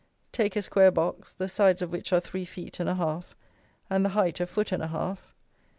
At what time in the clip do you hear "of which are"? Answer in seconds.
1.83-2.19